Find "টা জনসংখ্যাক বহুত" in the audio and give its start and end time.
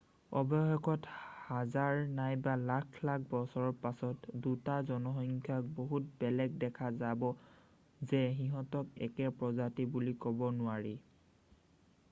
4.69-6.09